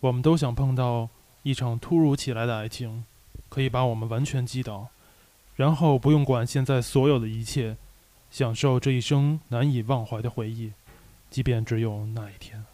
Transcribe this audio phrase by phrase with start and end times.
[0.00, 1.08] 我们都想碰到
[1.42, 3.04] 一场突如其来的爱情，
[3.48, 4.88] 可以把我们完全击倒，
[5.54, 7.76] 然后不用管现在所有的一切，
[8.30, 10.72] 享受这一生难以忘怀的回忆，
[11.30, 12.64] 即便只有那一天。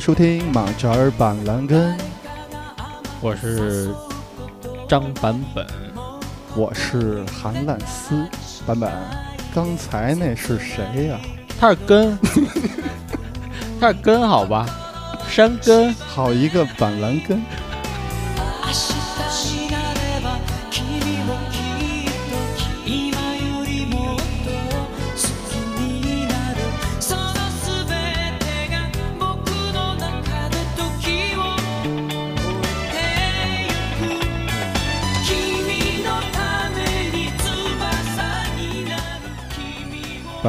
[0.00, 1.94] 迎收听马扎尔板蓝根，
[3.20, 3.90] 我是
[4.88, 5.66] 张版本，
[6.56, 8.26] 我是韩烂丝。
[8.66, 8.90] 版本，
[9.54, 11.20] 刚才那是谁呀、
[11.60, 12.18] 他是根，
[13.78, 14.66] 他是根，好吧，
[15.28, 15.92] 山根。
[15.92, 17.42] 好一个板蓝根！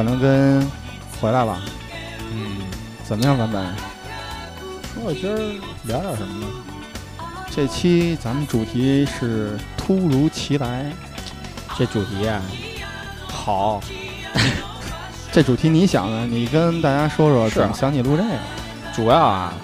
[0.02, 0.70] 君を板蓝根
[1.20, 1.60] 回来了，
[2.32, 2.56] 嗯，
[3.04, 3.38] 怎么样？
[3.38, 3.64] 版本，
[4.94, 5.36] 说我今儿
[5.84, 6.46] 聊点什么呢？
[7.54, 10.92] 这期咱们主题是突如其来。
[11.78, 12.42] 这主题啊，
[13.26, 13.80] 好，
[15.32, 16.26] 这主题你想的？
[16.26, 18.28] 你跟大家说说怎么想起录这个？
[18.94, 19.54] 主要啊，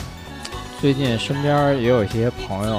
[0.81, 2.79] 最近身边也有一些朋友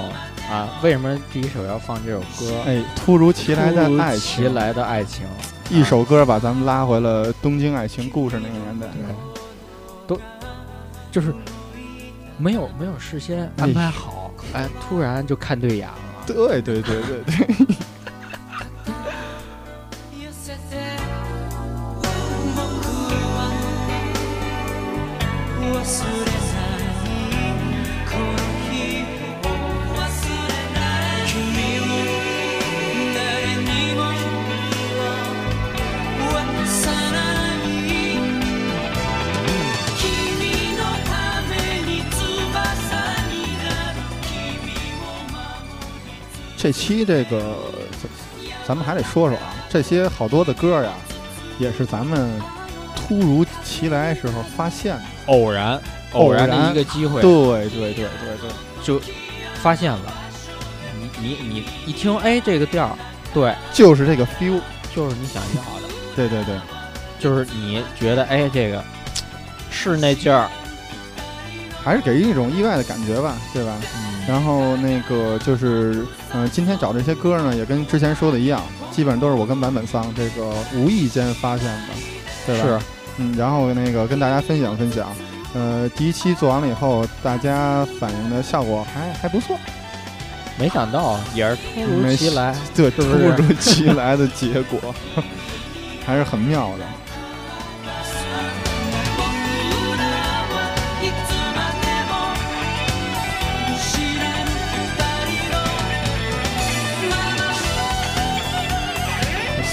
[0.50, 2.64] 啊，为什么第一首要放这首歌？
[2.66, 5.28] 哎，突如其来的突如爱情，其来的爱情，
[5.69, 8.88] 一首歌把咱们拉回了东京爱情故事那个年代。
[8.88, 9.16] 对，
[10.07, 10.22] 都
[11.12, 11.34] 就是
[12.38, 15.96] 没有没有事先安排好，哎，突然就看对眼了。
[16.25, 17.75] 对对对对对，
[46.62, 47.56] 这期这个
[48.03, 50.92] 咱咱们还得说说啊，这些好多的歌呀，
[51.58, 52.30] 也是咱们
[52.94, 55.02] 突如其来时候发现的。
[55.28, 55.81] 偶然，
[56.12, 58.50] 偶然的一个机会，对对对对对，
[58.84, 59.02] 就
[59.62, 60.14] 发现了。
[61.02, 62.97] 你你你一听，哎，这个调儿，
[63.34, 64.59] 对，就是这个 feel。
[64.94, 66.56] 就是你想要的，对对对，
[67.20, 68.84] 就是你觉得，哎，这个
[69.70, 70.50] 是那劲儿，
[71.84, 73.78] 还是给人一种意外的感觉吧，对吧？
[73.96, 81.88] 嗯，然后那个就是，嗯、今天找这些歌呢，也跟之前说的一样，基本上都是我跟版本桑这个无意间发现的，
[82.45, 82.63] 对吧？
[82.63, 82.79] 是，
[83.17, 85.09] 嗯，然后那个跟大家分享分享。
[85.56, 89.58] 呃，第一期做完了以后，大家反映的效果还还不错，
[90.59, 94.93] 没想到也是突如其来， 对，突如其来的结果，
[96.05, 96.85] 还是很妙的。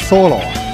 [0.08, 0.65] Solo 啊，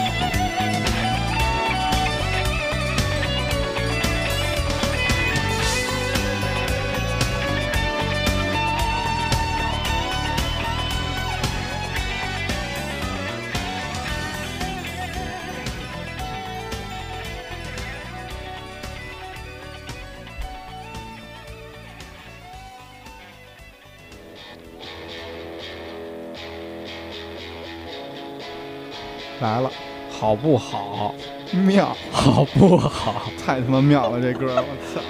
[30.33, 31.15] 好不好？
[31.51, 33.31] 妙，好不好？
[33.45, 34.65] 太他妈妙了这歌，我
[34.95, 35.03] 操！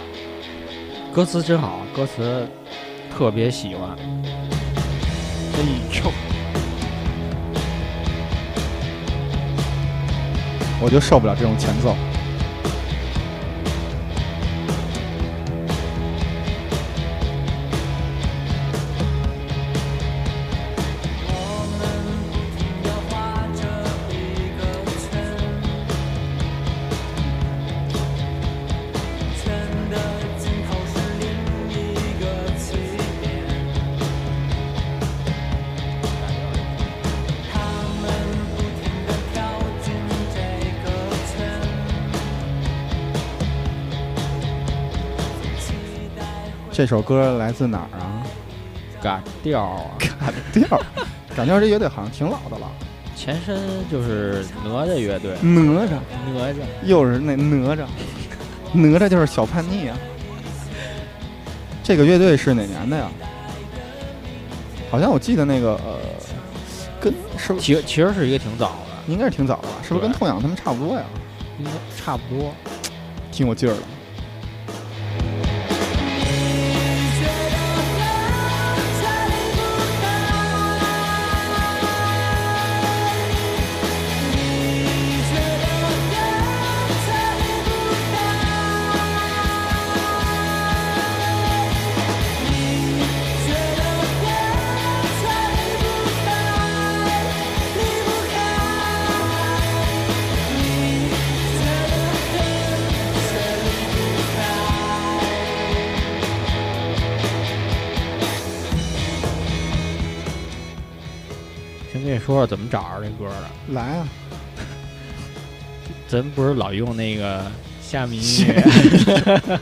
[1.14, 2.44] 歌词真好，歌词
[3.08, 3.90] 特别喜欢。
[5.54, 5.60] 哎
[5.92, 6.10] 呦，
[10.80, 11.94] 我就受不了这种前奏。
[46.82, 48.26] 这首歌来自哪儿啊？
[49.00, 50.82] 嘎调啊，感调，
[51.37, 52.69] 感调这乐队好像挺老的了。
[53.14, 53.56] 前身
[53.88, 55.90] 就是哪吒乐队，哪吒，
[56.34, 57.87] 哪吒又是那哪吒，
[58.73, 59.96] 哪吒就是小叛逆啊。
[61.84, 63.08] 这个乐队是哪年的呀？
[64.90, 66.00] 好像我记得那个呃，
[67.00, 69.75] 跟是不其实其实是一个挺早的，应该是挺早的吧？
[69.84, 71.05] 是不是跟痛痒他们差不多呀？
[71.61, 72.52] 应该差不多。
[73.31, 73.82] 挺有劲儿的。
[112.46, 113.74] 怎么找着这歌的。
[113.74, 114.08] 来啊，
[116.08, 117.42] 咱不是老用那个
[117.80, 119.60] 虾米音乐，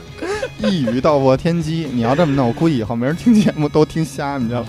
[0.59, 1.89] 一语道破天机。
[1.93, 4.69] 你要这么弄，我估计以后没人听节目都听虾米知道吗？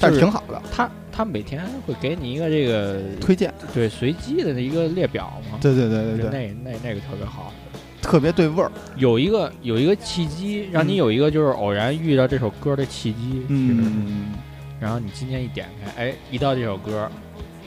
[0.00, 3.54] 但是挺好的，他他每天会给你一个这个推荐。
[3.72, 7.52] 对随机的一个列表嘛，对对对对对，那那那个特别好。
[8.00, 8.72] 特别对味儿。
[8.96, 14.32] 有一个有一个契机，让你嗯有一个就是偶然遇到这首歌的契机，嗯，
[14.80, 17.08] 然后你今天一点开，哎，一到这首歌，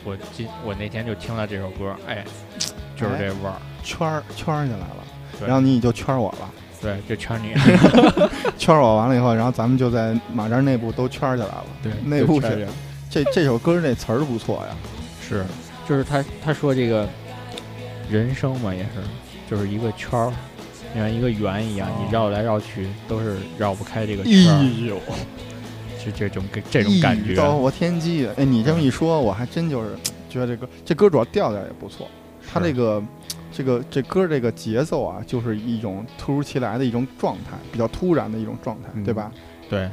[0.05, 2.23] 我今我那天就听了这首歌，哎，
[2.95, 5.03] 就是这味儿，圈儿圈儿进来了，
[5.45, 6.49] 然后你就圈儿我了，
[6.81, 7.53] 对，就圈你，
[8.57, 11.65] 圈儿我完了以后，然后咱们就在马扎内部都圈儿起来了。
[11.81, 12.67] 对，内部圈
[13.09, 14.75] 这这首歌那词儿不错呀。
[15.27, 15.43] 是，
[15.89, 17.09] 就是他他说这个
[18.09, 18.89] 人生嘛，也是
[19.49, 20.31] 就是一个圈儿，
[20.93, 24.99] 像一个圆一样，哦你绕来绕去都是绕不开这个圈儿，呦，
[26.05, 28.27] 是这种感这种感觉，一语道破天机。
[28.37, 29.95] 哎，你这么一说，我还真就是
[30.29, 32.07] 觉得这歌这歌主要调调也不错，
[32.47, 33.03] 它这个。
[33.57, 39.31] 这个这歌这个节奏啊，就是一种突如其来的一种状态，比较突然的一种状态，嗯对吧？
[39.69, 39.89] 对，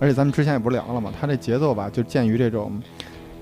[0.00, 2.82] 而且咱们之前也不是聊了嘛，它这节奏吧，就鉴于这种，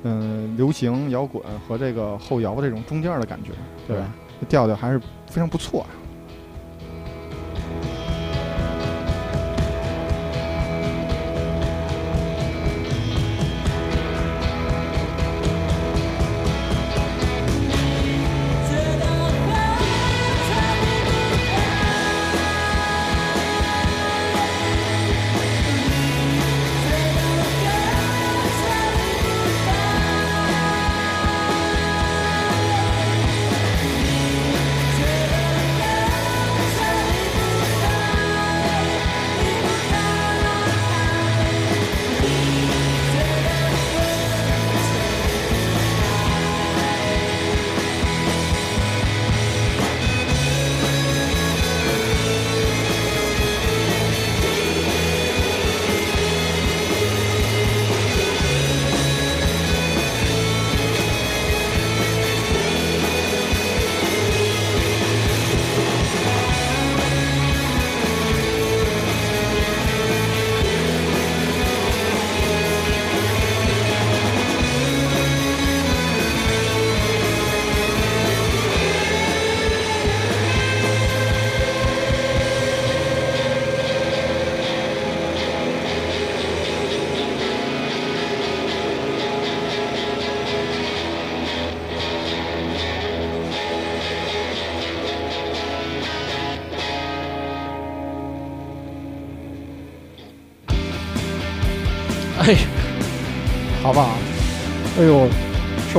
[0.03, 3.53] 嗯、流行摇滚和这个后摇的这种中间的感觉，
[3.87, 4.13] 对吧？
[4.41, 4.99] 这调调还是
[5.29, 5.89] 非常不错啊。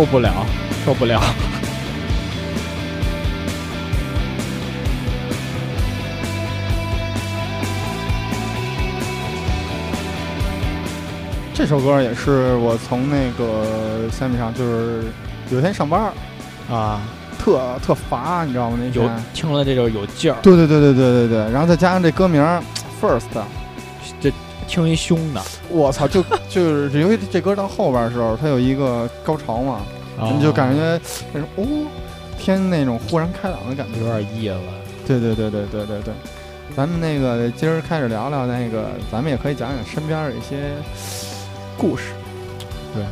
[0.05, 0.45] 不了
[0.85, 1.21] 受不了。
[11.53, 15.03] 这首歌也是我从那个三米上就是
[15.50, 16.12] 有一天上班
[16.69, 17.01] 啊。
[17.38, 18.77] 特特乏你知道吗？
[18.81, 20.38] 那种听了这就有劲儿。
[20.41, 22.41] 对对对对对对对然后再加上这歌名
[23.00, 23.25] first
[24.19, 24.31] 这
[24.67, 25.39] 听一凶的。
[25.69, 29.81] 我操就就是因为这歌到后边的时候它有一个高潮嘛
[30.22, 31.00] 你就感觉
[31.34, 31.88] 那种哦，
[32.38, 34.00] 天那种豁然开朗的感觉。
[34.00, 34.55] 有点意思。
[35.07, 36.13] 对对对对对对对，
[36.75, 40.72] 咱们那个今儿开始聊聊那个，咱们也可以讲讲身边的一些
[41.77, 42.05] 故事，
[42.93, 43.03] 对，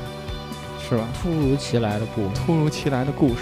[0.89, 1.07] 是吧？
[1.22, 3.41] 突如其来的故，突如其来的故事。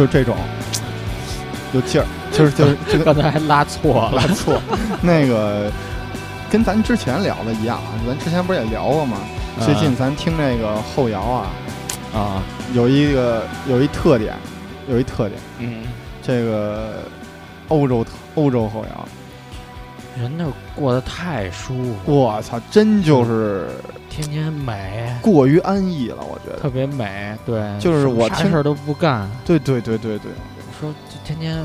[0.00, 0.34] 就是这种
[1.74, 4.12] 有劲儿，就是就是这个刚才还拉错了。
[4.12, 4.58] 拉错，
[5.02, 5.70] 那个
[6.50, 9.18] 跟咱之前聊的一样啊，咱之前不是也聊过吗？
[9.60, 11.46] 最近咱听那个后摇啊，
[12.14, 12.42] 啊，
[12.72, 14.34] 有一个有一特点，
[14.88, 15.82] 有一特点，嗯，
[16.22, 17.02] 这个
[17.68, 18.02] 欧洲
[18.36, 19.06] 欧洲后摇，
[20.18, 23.68] 人那过得太舒服，我操，真就是
[24.10, 26.60] 天天美，过于安逸了，我觉得。
[26.60, 27.34] 特别美。
[27.46, 30.32] 对，就是我听啥事儿都不干，对对对对对，
[30.78, 31.64] 说这天天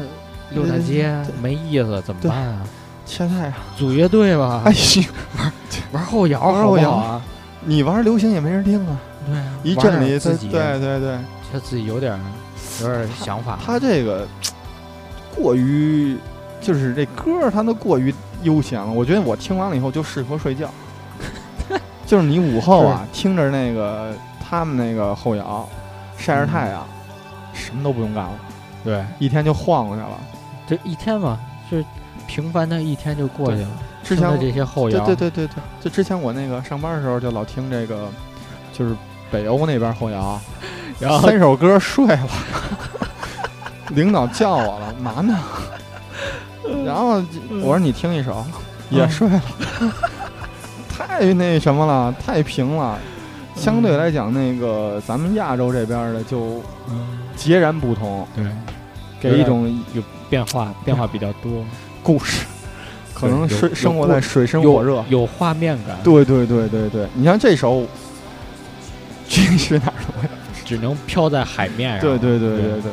[0.51, 2.61] 溜大街没意思，怎么办啊？
[3.05, 5.03] 现在啊，组乐队吧哎，呦，
[5.91, 7.21] 玩后摇玩后摇啊？
[7.63, 11.17] 你玩流行也没人听啊，对啊，一玩阵里自己，对对对，
[11.51, 12.19] 他自己有点儿
[12.81, 13.59] 有点儿想法。
[13.65, 14.27] 他这个
[15.35, 16.17] 过于，
[16.61, 18.91] 就是这歌儿，他都过于悠闲了。
[18.91, 20.69] 我觉得我听完了以后就适合睡觉。
[22.05, 25.67] 就是你午后啊，听着那个他们那个后摇，
[26.17, 26.85] 晒着太阳，
[27.53, 28.33] 什么都不用干了，
[28.83, 30.09] 对，一天就晃过去了。
[30.67, 31.83] 这一天嘛，是
[32.27, 33.67] 平凡的一天就过去了。
[34.03, 38.07] 之前的这些后对摇，对对对对，就之前我那个上班的时候就老听这个，
[38.71, 38.95] 就是
[39.31, 40.39] 北欧那边后摇，
[40.99, 42.29] 然后三首歌睡了，
[43.89, 45.39] 领导叫我了，嘛呢？
[46.85, 47.21] 然后
[47.61, 48.45] 我说你听一首，
[48.89, 49.41] 也睡了，
[51.19, 52.99] 太那什么了，太平了。
[53.55, 57.07] 相对来讲，那个咱们亚洲这边的就嗯，
[57.37, 58.45] 截然不同，对，
[59.21, 61.63] 给一种有变化，变化比较多，
[62.03, 62.45] 故事，
[63.13, 65.01] 可能有水生活在水深火热。
[65.07, 67.85] 有画面感，对对对对对，你像这首，
[69.29, 70.13] 这是哪儿的？
[70.17, 70.29] 我也
[70.65, 72.01] 只能飘在海面上。
[72.01, 72.91] 对对对对对。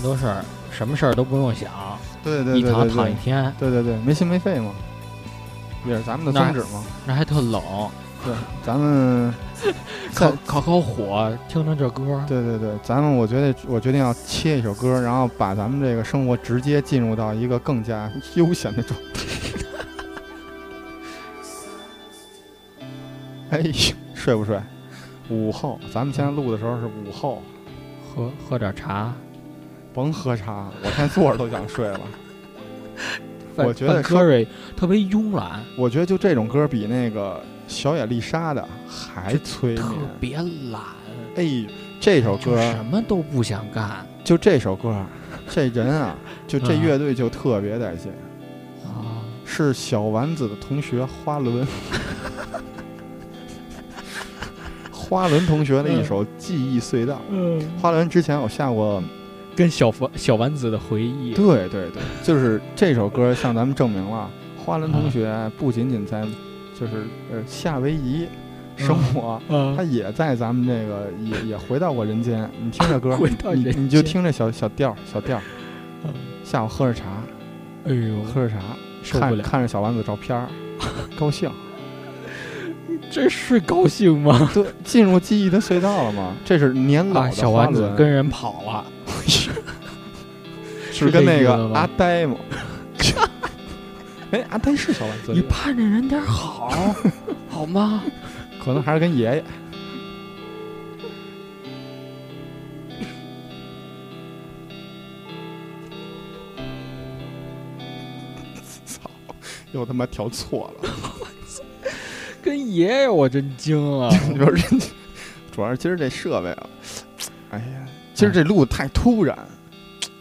[0.00, 1.70] 么多事儿，什么事儿都不用想，
[2.24, 4.72] 对对一躺对对对，躺一天，对对对，没心没肺嘛，
[5.84, 6.82] 也是咱们的宗旨嘛。
[7.06, 7.62] 那还特冷，
[8.24, 9.34] 对，咱们
[10.14, 19.20] 烤 在烤烤火，听听这歌，对对对，咱们我觉得我决定要切一首歌，然后把咱们这个生活直接进入到一个更加悠闲的状态。
[23.50, 23.72] 哎呦，
[24.14, 24.58] 睡不睡？
[25.28, 27.42] 午后，咱们现在录的时候是午后，
[28.14, 29.12] 喝喝点茶。
[29.92, 32.00] 甭喝茶，我现在坐着都想睡了。
[33.56, 39.92] 我觉得范科瑞特别慵懒，我觉得就这种歌比那个小野丽莎的还催特。
[40.18, 40.36] 别
[40.70, 40.80] 懒，
[41.36, 41.66] 哎，
[42.00, 44.06] 这首歌什么都不想干。
[44.24, 45.04] 就这首歌，
[45.48, 46.16] 这人啊，
[46.46, 48.12] 就这嗯乐队就特别带劲，
[48.84, 51.66] 啊，是小丸子的同学花轮。
[54.92, 59.02] 花轮同学的一首《记忆隧道》，嗯，花轮之前我下过，
[59.56, 66.22] 跟小丸小丸子的回忆，对对对，就是这首歌向咱们证明了，花轮同学不仅仅在
[66.78, 68.26] 就是呃夏威夷
[68.76, 72.48] 生活，啊他也在咱们这个也也回到过人间。
[72.62, 75.40] 你听这歌， 回到你人你就听这小小调儿小调，
[76.04, 77.04] 嗯下午喝着茶，
[77.84, 78.58] 哎呦，喝着茶，
[79.02, 80.48] 受不了，看看着小丸子照片儿，
[81.18, 81.50] 高兴。
[83.10, 84.50] 这是高兴吗？
[84.54, 86.34] 对，进入记忆的隧道了吗？
[86.44, 88.84] 这是年老啊，的小丸子，跟人跑了，
[90.92, 92.36] 是跟那个阿呆吗？
[94.32, 96.94] 哎，阿呆是小丸子，你盼着人点好，
[97.48, 98.02] 好吗？
[98.64, 99.44] 可能还是跟爷爷。
[108.84, 109.10] 操！
[109.72, 110.90] 又他妈调错了。
[112.42, 114.86] 跟爷爷我真惊了，你说人家，
[115.52, 116.66] 主要是今儿这设备啊，
[117.50, 119.36] 哎呀，今儿这录得太突然。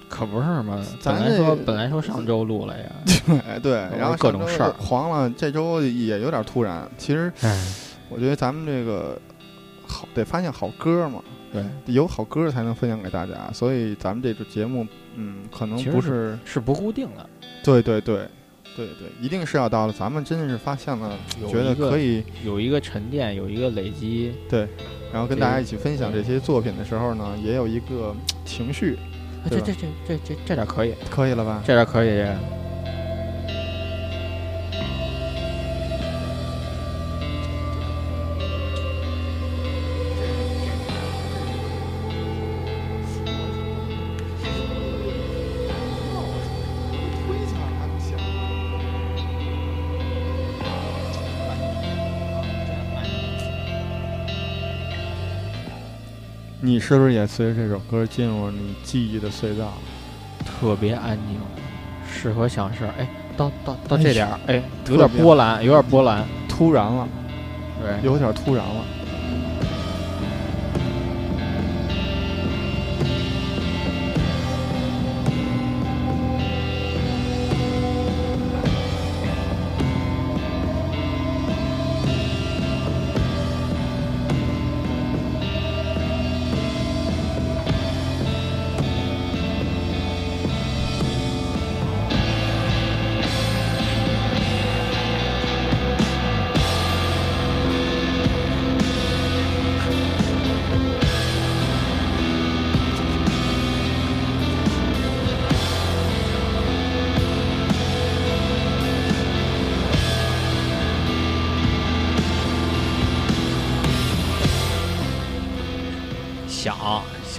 [0.10, 0.84] 可不是嘛？
[1.00, 2.86] 咱本来说这本来说上周录了呀，
[3.48, 6.90] 哎，对，然后各种事儿黄了，这周也有点突然。
[6.98, 7.66] 其实哎，
[8.10, 9.22] 我觉得咱们这个
[9.86, 11.22] 好得发现好歌嘛，
[11.54, 14.86] 对，有好歌才能分享给大家，所以咱们这个节目，
[15.16, 17.30] 嗯，可能其实不是，是不固定的，
[17.64, 18.28] 对对对，
[18.76, 21.18] 对对，一定是要到了咱们真的是发现了，
[21.50, 24.68] 觉得可以，有一个沉淀，有一个累积，对
[25.12, 28.98] 然后跟大家一起分享这些作品的时候呢，也有一个情绪，
[29.50, 31.62] 这这这这这这点可以，可以了吧？
[31.66, 32.26] 这点可以，
[56.70, 59.74] 你是不是也随着这首歌进入了你记忆的隧道？
[60.46, 61.40] 特别安静，
[62.08, 62.94] 适合想事儿。
[63.00, 67.08] 哎，到到到哎这点儿，哎，有点别波澜，有点波澜，突然了，
[67.82, 68.86] 对，有点突然了。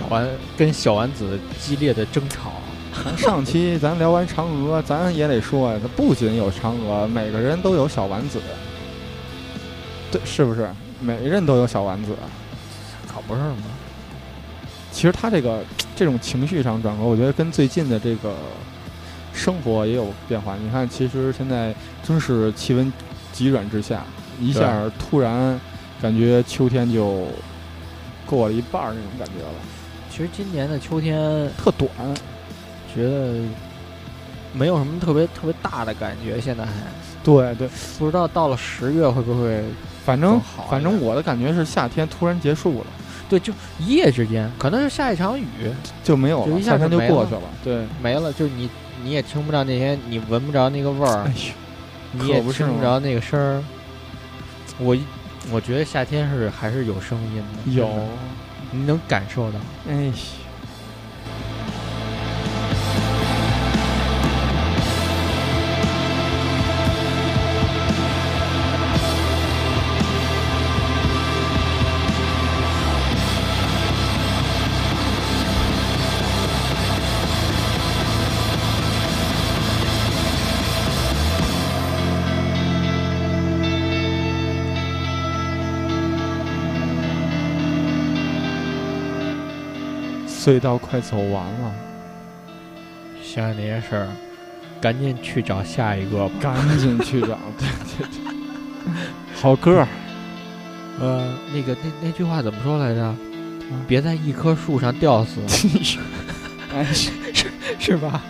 [0.00, 2.52] 小丸跟小丸子激烈的争吵，
[3.04, 8.40] 咱 上期咱聊完嫦娥， 咱也得说呀，它不仅有嫦娥，每个人都有小丸子，
[10.10, 10.68] 对，是不是？
[11.00, 12.12] 每个人都有小丸子。
[13.06, 13.56] 可不是吗？
[14.90, 15.62] 其实他这个
[15.94, 18.34] 这种情绪上转折，我觉得跟最近的这个
[19.34, 20.56] 生活也有变化。
[20.56, 22.90] 你看，其实现在真是气温
[23.32, 24.02] 急转直下，
[24.40, 25.60] 一下突然
[26.00, 27.26] 感觉秋天就
[28.26, 29.54] 过了一半儿那种感觉了，
[30.20, 31.88] 其实今年的秋天，特短。
[32.94, 33.40] 觉得
[34.52, 36.72] 没有什么特别特别大的感觉，现在还
[37.24, 37.66] 对对，
[37.98, 39.64] 不知道到了十月会不会
[40.04, 42.86] 反正好反正我的感觉是夏天突然结束了，
[43.30, 45.46] 对，就一夜之间，可能是下一场雨
[46.04, 47.40] 就没有了，就一下夏天就就过去了。
[47.64, 48.68] 对，没了，就你
[49.02, 51.32] 你也听不着那些，你闻不着那个味儿
[52.12, 53.64] 你也不听不着那个声儿。
[54.78, 54.94] 我
[55.50, 57.88] 我觉得夏天是还是有声音的，有
[58.70, 59.58] 你能感受到。
[59.88, 60.12] 哎
[90.50, 91.72] 隧道快走完了，
[93.22, 94.08] 想想那些事儿，
[94.80, 96.34] 赶紧去找下一个吧。
[96.40, 97.38] 赶紧去找。
[97.56, 98.92] 对对对，
[99.40, 99.88] 好歌儿，
[100.98, 103.14] 呃，那个那那句话怎么说来着？
[103.86, 105.40] 别在一棵树上吊死，
[106.74, 107.12] 哎，是
[107.78, 108.20] 是吧？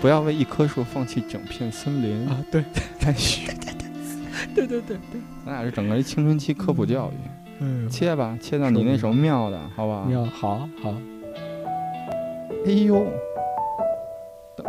[0.00, 2.28] 不要为一棵树放弃整片森林。
[2.28, 2.64] 啊，对
[3.00, 3.48] 太虚，
[4.54, 7.43] 对对对对，咱俩 是整个一青春期科普教育。
[7.60, 10.04] 嗯，切吧，切到你那首妙的，好吧？
[10.08, 10.94] 妙好好，
[12.66, 12.94] 哎呦，
[14.56, 14.66] 等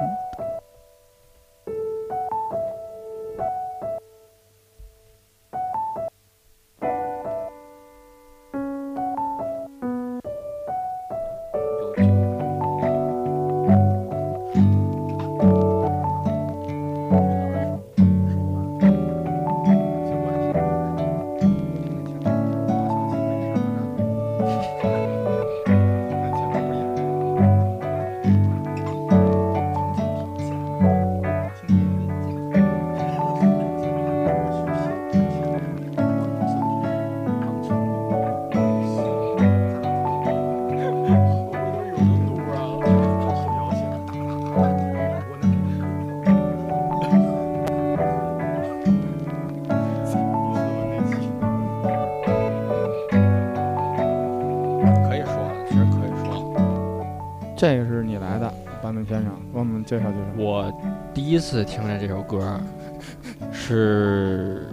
[60.65, 60.73] 我
[61.13, 62.59] 第一次听见这首歌，
[63.53, 64.67] 是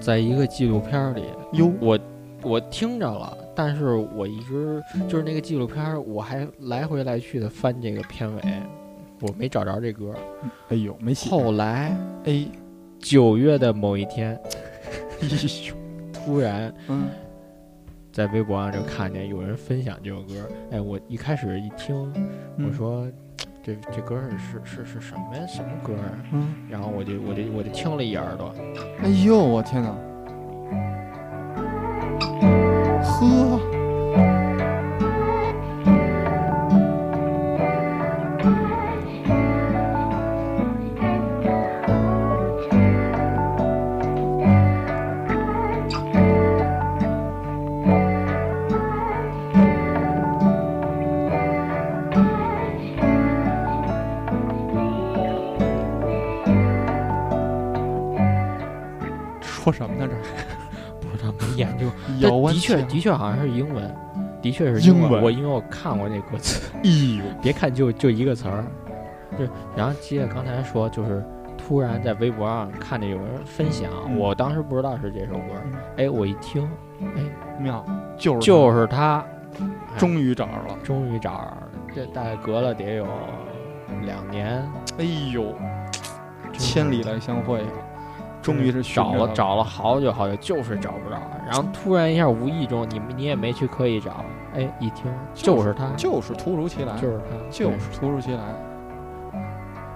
[0.00, 1.22] 在一个纪录片儿里，
[1.52, 1.98] 哟，我
[2.42, 8.42] 我听着了，但是我一直就是那个纪录片儿，我还来回来去的翻这个片尾，
[9.20, 10.12] 我没找着这歌。
[10.70, 11.30] 哎呦，没戏。
[11.30, 12.44] 后来哎，
[12.98, 14.36] 九月的某一天，
[16.12, 17.08] 突然嗯，
[18.12, 20.34] 在微博上就看见有人分享这首歌，
[20.72, 23.06] 哎，我一开始一听，我嗯，说
[23.62, 25.46] 这这歌儿是是是什么呀？
[25.46, 26.08] 什么歌啊？
[26.32, 28.54] 嗯，然后我就我就我就听了一耳朵，
[29.02, 29.94] 哎呦，我天哪！
[62.76, 63.94] 确的确好像是英文，
[64.40, 65.22] 的确是英文文。
[65.22, 68.64] 我因为我看过那歌词， 咦，别看就就一个词儿，
[69.38, 69.44] 就
[69.76, 71.24] 然后接着刚才说，就是
[71.56, 75.54] 突然在微博上看见有人分享，嗯我当时不知道是这首歌，
[75.96, 76.68] 哎，我一听
[77.00, 77.22] 哎
[77.58, 77.84] 妙，
[78.16, 78.88] 就是就是
[79.96, 80.78] 终于找着了。
[80.84, 83.06] 终于找着了，这大概隔了得有
[84.04, 84.62] 两年，
[84.98, 85.54] 哎呦，
[86.52, 87.64] 千里来相会，
[88.48, 88.68] 终于。
[88.82, 91.16] 找了找了好久好久，就是找不着。
[91.46, 98.40] 然后突然一下，无意中你你也没去刻意找，哎，一听就是他，就是突如其来，就是他，就是突如其来，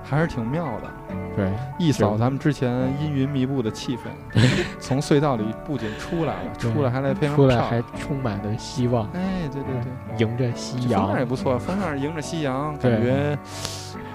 [0.02, 0.88] 还是挺妙的。
[1.34, 4.02] 对一扫咱们之前阴云密布的气氛，
[4.78, 13.38] 从隧道里不仅出来了，出来还来非常出来还充满了希望，哎，对对对，迎着夕阳风阳面也不错，风面迎着夕阳，感觉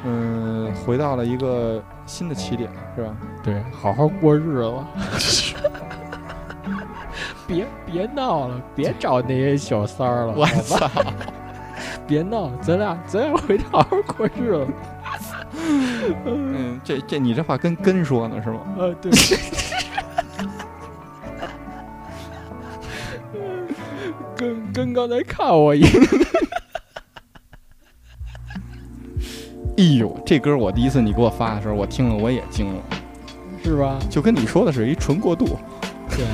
[0.05, 3.15] 嗯，回到了一个新的起点，是吧？
[3.43, 4.73] 对，好好过日子。
[7.47, 10.45] 别别闹了，别找那些小三儿了，我？
[10.63, 10.89] 操！
[12.05, 14.67] 别闹，咱俩咱俩回去好好过日子。
[16.25, 18.59] 嗯，这这你这话跟根说呢是吗？
[18.77, 19.11] 啊，对。
[24.35, 25.81] 跟跟刚才看我一
[29.77, 32.81] 哎呦，这歌我第一次你给我发的时候，我听了我也惊了，
[33.63, 33.99] 是吧？
[34.09, 35.45] 就跟你说的是一纯过渡。
[36.09, 36.25] 对。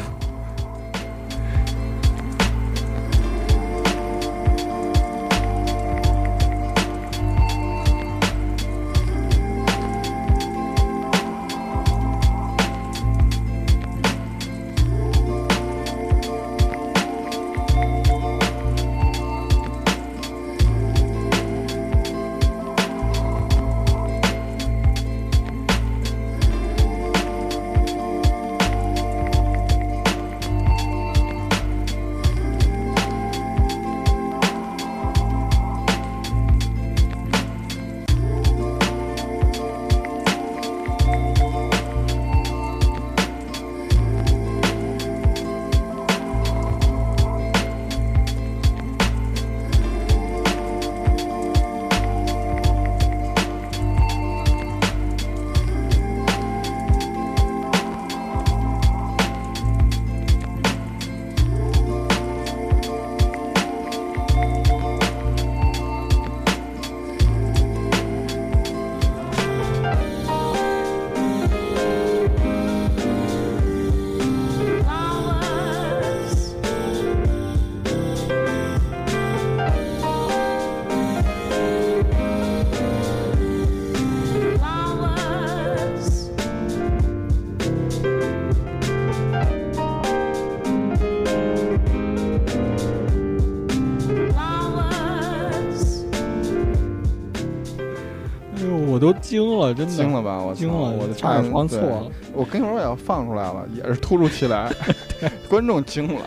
[99.03, 100.41] 都惊了，真的惊了吧？
[100.41, 102.11] 我操惊了，我的差点放错了。
[102.33, 104.71] 我跟你说我要放出来了，也是突如其来，
[105.49, 106.21] 观众惊了。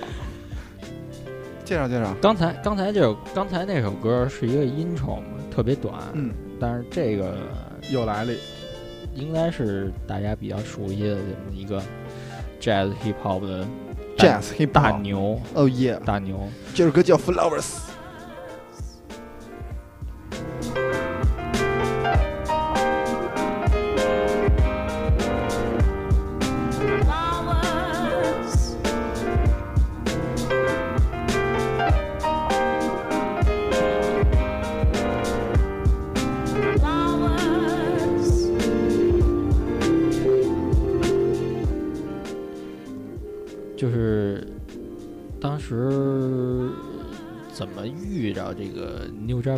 [1.65, 5.19] 介绍介绍，刚才刚才这首刚才那首歌是一个 intro，
[5.51, 7.35] 特别短，嗯，但是这个
[7.91, 8.37] 有来历，
[9.15, 11.83] 应该是大家比较熟悉的这么一个
[12.61, 13.67] jazz hip hop 的
[14.17, 16.39] Jazz hip 大 hop 大牛哦耶，大牛。
[16.75, 17.17] 这首歌叫。
[17.17, 17.79] flowers.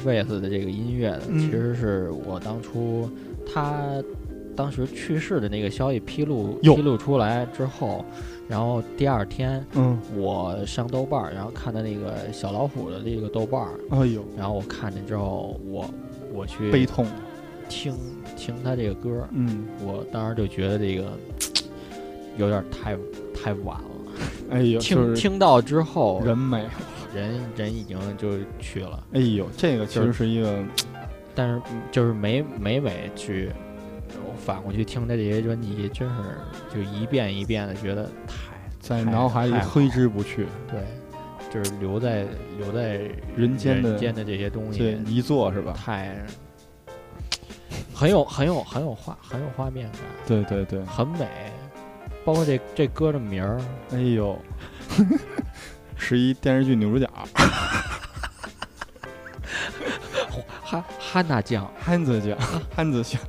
[0.01, 3.09] 个 New Jazz Bass 的这个音乐其实是我当初
[3.47, 4.03] 他
[4.57, 8.05] 当时去世的那个消息披露披露出来之后，
[8.49, 15.89] 然后第二天嗯，我上豆瓣儿，然后看到那个小老虎的这个豆瓣儿，哎呦，然后我看见之后，我
[16.33, 17.07] 我去悲痛，
[17.69, 17.95] 听
[18.37, 21.13] 听他这个歌，嗯，我当时就觉得这个
[22.37, 22.97] 有点太
[23.33, 23.85] 太晚了。
[24.51, 26.67] 哎呦，听听到之后，人美，
[27.15, 30.63] 人人已经就去了，哎呦，这个其实是一个，
[31.35, 33.51] 但是嗯就是每每每去
[34.25, 36.15] 我反过去听他这些专辑，真是
[36.75, 40.81] 就一遍一遍的觉得太太在脑海里挥之不去，对，
[41.53, 42.27] 就是留在
[42.59, 43.01] 留在
[43.37, 45.73] 人间的人间的这些东这西一座是吧？
[45.75, 46.17] 太
[47.95, 51.27] 很有很有很有画很有画面感，对对对，很美，
[52.25, 53.61] 包括这这歌的名儿，
[53.93, 54.39] 哎呦，
[55.99, 57.07] 是一电视剧女主角，
[60.63, 62.39] 哈哈娜酱，汉子酱，
[62.75, 63.21] 汉子酱，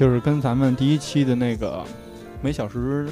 [0.00, 1.84] 就是跟咱们第一期的那个
[2.40, 3.06] 每小时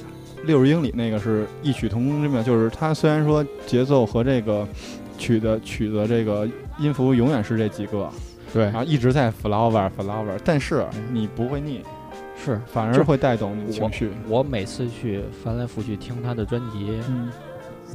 [0.44, 2.42] 六十英里那个是异曲同工之妙。
[2.42, 4.66] 就是它虽然说节奏和这个
[5.18, 6.48] 曲的曲的这个
[6.78, 8.08] 音符永远是这几个，
[8.54, 8.64] 对。
[8.64, 11.82] 然后一直在 flower flower，但是你不会腻，
[12.42, 12.58] 是。
[12.72, 14.10] 反而这会带动你情绪。
[14.26, 17.30] 我每次去翻来覆去听他的专辑，嗯，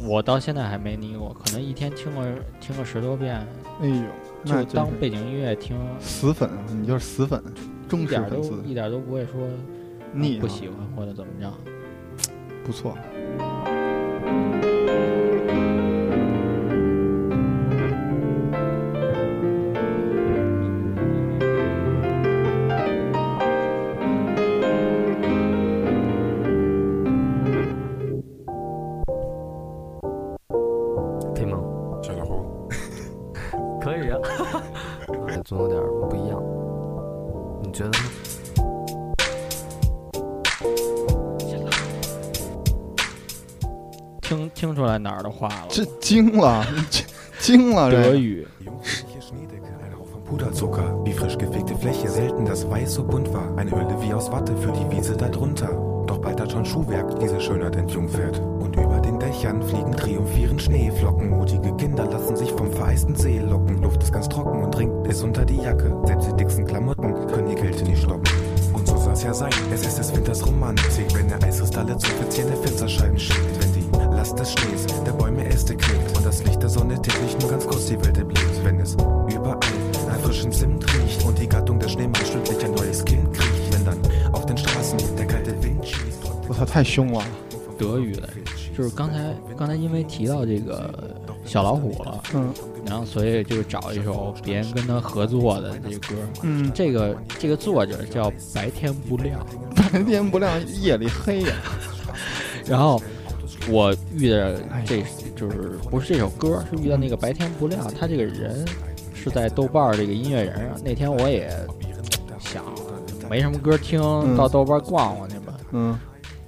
[0.04, 2.22] 我到现在还没腻过，可能一天听个
[2.62, 3.38] 听个十多遍，
[3.82, 4.04] 哎呦，那
[4.44, 7.42] 就是当背景音乐听，死粉，你就是死粉，
[7.88, 9.48] 忠一点儿都实粉丝，一点都不会说
[10.12, 11.52] 腻啊不喜欢或者怎么着。
[12.64, 12.98] 不错。
[44.23, 45.67] 听听出来哪儿的话了？
[45.69, 47.05] 这惊了，这
[47.41, 53.05] 惊了，这德语， Die jungfräuliche Schneedecke, ein Hauch von Puderzucker, wie frisch gefegte Fläche, selten das Weiß so
[53.05, 55.71] bunt war, eine Hülle wie aus Watte für die Wiese darunter.
[56.07, 58.41] Doch bald hat schon Schuhwerk diese Schönheit entjungfert.
[58.41, 61.29] Und über den Dächern fliegen triumphierend Schneeflocken.
[61.29, 63.83] Mutige Kinder lassen sich vom vereisten See locken.
[63.83, 65.95] Luft ist ganz trocken und ringt bis unter die Jacke.
[66.07, 68.25] Selbst die dicksten Klamotten können die Kälte nicht stoppen.
[68.73, 69.53] Und so soll's ja sein.
[69.71, 73.62] Es ist des Winters Romantik, wenn der Eiskristalle zu verzierte Fensterscheiben schickt.
[74.23, 77.37] Wenn die Last des Schnees der Bäume Äste quillt und das Licht der Sonne täglich
[77.41, 78.64] nur ganz kurz die Welt erblickt.
[78.64, 79.59] Wenn es überall
[80.07, 83.73] nach frischem Zimt riecht und die Gattung der Schneemann stündlich ein neues Kind kriecht.
[83.73, 83.99] Wenn dann
[84.33, 86.19] auf den Straßen der kalte Wind schießt.
[86.49, 87.23] 我操，太凶了。
[87.79, 88.29] 德语的，
[88.77, 90.93] 就是刚才刚才因为提到这个
[91.45, 92.53] 小老虎了，嗯
[92.85, 96.14] 然后所以就找一首别人跟他合作的这个歌。
[96.43, 101.53] 嗯，这个这个作者叫白天不亮，白天不亮，夜里黑呀。
[102.67, 103.01] 然后
[103.69, 105.04] 我遇的这
[105.36, 108.65] 就是不是这首歌，是遇到那个白天不亮，他这个人
[109.13, 110.84] 是在豆瓣儿这个音乐人上。
[110.84, 111.49] 那天我也
[112.39, 112.63] 想
[113.30, 115.54] 没什么歌听，嗯到豆瓣逛逛去吧。
[115.71, 115.97] 嗯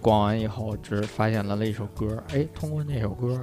[0.01, 3.39] 逛完以后，只发现了那一首歌，哎，通过那首歌，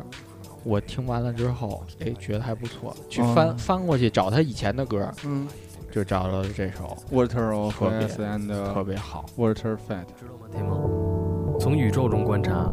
[0.63, 5.49] 我听完了之后，哎，觉得还不错，去翻、哦翻过去找他以前的歌，嗯，
[5.91, 9.27] 就找到了这首，Water of 特别 Ice and 特别好。
[9.37, 10.07] Water Fat。
[10.21, 11.59] 知道吗，天梦？
[11.59, 12.73] 从宇宙中观察，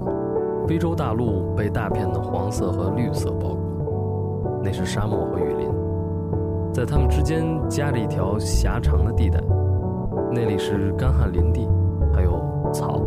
[0.69, 5.67] 非洲大陆被大片的黄色和绿色包裹，那是沙漠和雨林，
[6.71, 9.41] 在它们之间夹着一条狭长的地带，
[10.31, 11.67] 那里是干旱林地，
[12.13, 12.39] 还有
[12.71, 13.01] 草，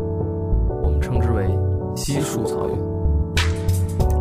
[0.83, 1.57] 我们称之为
[1.95, 2.77] 稀树草原。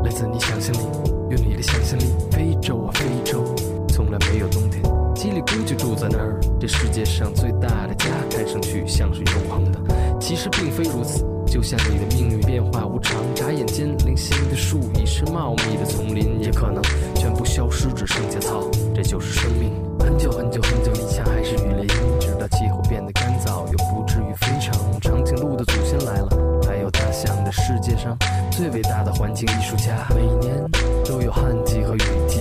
[0.04, 0.86] 来自你想象力，
[1.32, 3.44] 用你的想象力，非洲啊非洲，
[3.88, 4.84] 从来没有冬天。
[5.16, 9.80] 叽里咕就住在那儿，这世界上最大的家，看上去像是永恒的，
[10.22, 11.26] 其实并非如此。
[11.48, 16.82] 就像你的命运变化无常，眨眼间，零星的树已是茂密的丛林，也可能
[17.16, 18.70] 全部消失，只剩下草。
[18.96, 19.74] 这就是生命。
[20.00, 21.88] 很久很久很久以前还是雨林，
[22.20, 24.74] 直到气候变得干燥，又不至于非常。
[25.02, 26.30] 长颈鹿的祖先来了，
[26.66, 28.18] 还有大象的世界上
[28.50, 30.56] 最伟大的环境艺术家，每年
[31.04, 32.40] 都有旱季和雨季。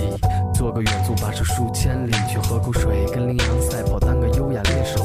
[0.53, 4.99] 做个远足，跋涉数千里去喝口水，跟羚羊赛跑，当个优雅猎手，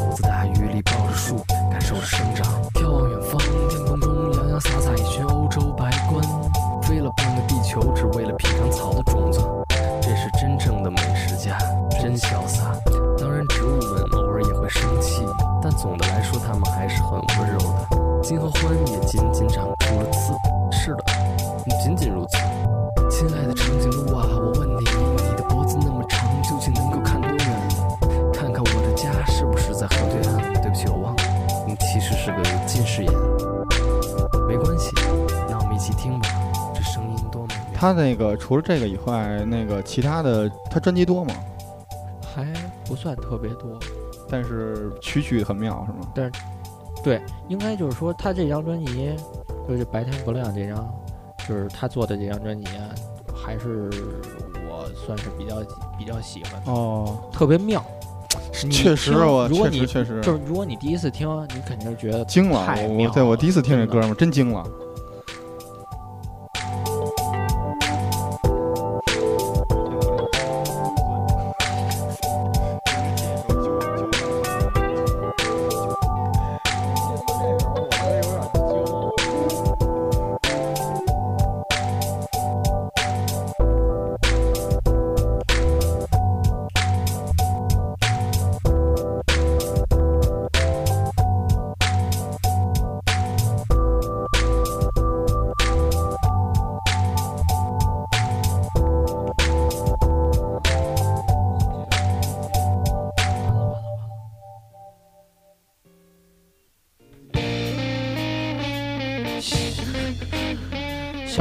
[37.86, 41.32] 他那个除了这个以外，那个其他的他专辑多吗？
[42.34, 42.44] 还
[42.84, 43.78] 不算特别多，
[44.28, 46.10] 但是曲曲很妙，是吗？
[46.12, 46.32] 但是
[47.04, 49.14] 对，应该就是说他这张专辑，
[49.68, 50.92] 就是白天不亮这张，
[51.48, 52.90] 就是他做的这张专辑啊，
[53.32, 53.88] 还是
[54.68, 55.56] 我算是比较
[55.96, 57.84] 比较喜欢的，哦，特别妙。
[58.64, 64.66] 你确实我如果你确实确实就是如果你第一次听，你肯定觉得惊了，我我对我第一次听这歌嘛，真惊了。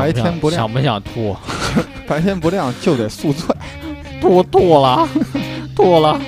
[0.05, 0.61] 白天不亮。
[0.61, 1.35] 想不想吐？
[2.07, 3.55] 白天不亮就得宿醉。
[4.21, 5.07] 吐吐了
[5.75, 6.19] 吐了。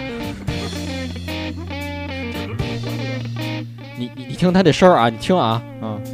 [3.97, 5.61] 你你听他这声儿啊你听啊。
[5.81, 5.99] 嗯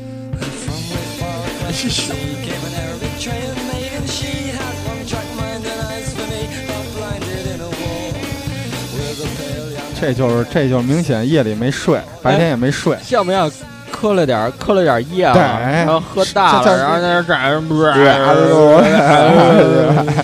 [9.99, 12.97] 这就是这就是明显夜里没睡白天也没睡。
[13.01, 13.49] 像不像
[14.03, 15.33] 磕了点儿磕了点儿夜了，
[15.85, 17.39] 然后喝大了，然后在那儿站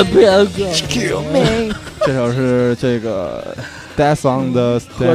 [0.00, 1.74] 呃，别哥，Kill me。
[2.06, 3.54] 这首是这个
[3.98, 5.06] Death on the 喝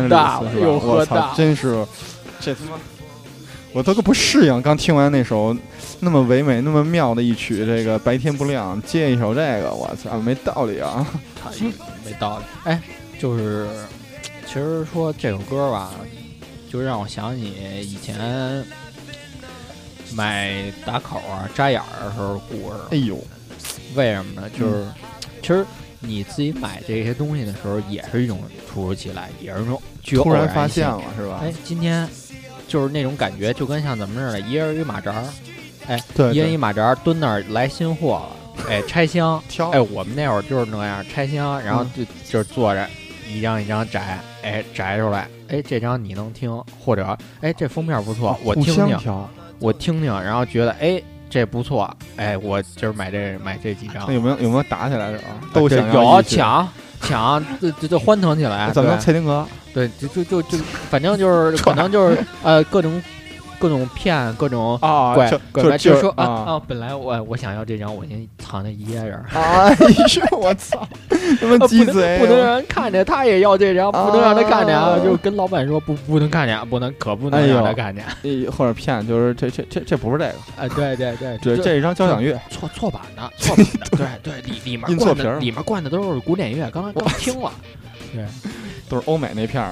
[0.78, 1.84] 我操大，真是
[2.40, 2.78] 这他妈，
[3.74, 4.62] 我都不适应。
[4.62, 5.58] 刚听完那首
[6.00, 11.04] 那么唯美、那么妙的一曲，这个白天不亮，接一首这个，我操，没道理啊！
[12.06, 12.44] 没道理。
[12.66, 12.80] 哎，
[13.18, 13.68] 就是
[14.46, 15.94] 其实说这首歌吧，
[16.72, 18.64] 就让我想起以前
[20.14, 22.78] 买打口啊、扎眼儿的时候故事。
[22.92, 23.18] 哎呦，
[23.96, 24.50] 为什么呢？
[24.58, 24.86] 就是、
[25.42, 25.66] 其实
[26.00, 31.40] 你自己买这些东西的时候，也是一种突如其来，也是一种具有突然发现了是吧？
[31.42, 32.08] 哎，今天
[32.68, 38.22] 就是那种感觉，就跟像怎么似的，一人一马扎儿，对一人一，马扎儿蹲那儿来新货
[38.58, 42.88] 了，哎，拆箱， 挑哎，我们那会儿就是那样拆箱，然后嗯就、就是坐着
[43.28, 49.28] 一张一张摘，哎，摘出来，哎，这张你能听，或者哎这封面不错，我听听，
[49.60, 51.02] 我听听，然后觉得哎
[51.36, 55.36] 这不错，哎，我今儿买这买这几张那，有没有有没有打起来的啊？
[55.54, 56.66] 都这想要有，抢
[57.02, 59.46] 抢，这这这欢腾起来，怎么蔡丁格？
[59.74, 60.58] 对，就就就就，
[60.90, 63.04] 反正就是 可能就是呃各种
[63.60, 66.44] 各种骗，各种啊，拐就拐卖，就就是说啊啊。
[66.54, 69.76] 啊，本来我我想要这张，我先藏在掖着， 哎
[70.32, 70.88] 呦，我操！
[71.40, 75.00] 他妈鸡贼，不能让人看见，他也要这张，不能让他看见啊，啊。
[75.04, 87.52] 就跟老板说不不能看见，不能可不能让他看见，哎或者骗，就是这这这这不是这个，哎，对对对，这这一张交响乐，错错版的，错版的， 对对，里里面灌印错皮儿的里面灌的都是古典乐，刚刚刚听了，
[88.14, 88.26] 对，
[88.90, 89.64] 都是欧美那片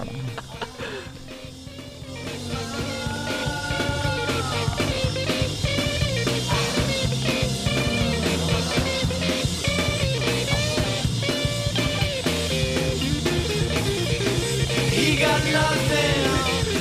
[15.25, 16.03] 儿的。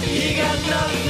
[0.00, 1.01] 你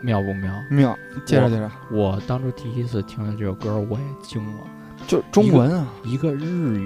[0.00, 0.64] 妙妙不妙？
[0.70, 0.98] 妙！
[1.24, 4.60] 介绍介绍，我当初第一次听到这首歌，我也惊了。
[5.06, 6.78] 就中文啊，一个日